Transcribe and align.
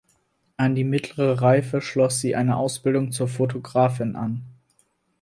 An 0.57 0.73
die 0.73 0.83
Mittlere 0.83 1.43
Reife 1.43 1.79
schloss 1.79 2.19
sie 2.21 2.35
eine 2.35 2.57
Ausbildung 2.57 3.11
zur 3.11 3.27
Fotografin 3.27 4.15
an. 4.15 4.41